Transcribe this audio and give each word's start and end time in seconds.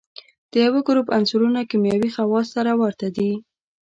د 0.51 0.53
یوه 0.65 0.79
ګروپ 0.87 1.07
عنصرونه 1.17 1.59
کیمیاوي 1.69 2.09
خواص 2.15 2.47
سره 2.55 2.71
ورته 2.81 3.07
دي. 3.15 3.31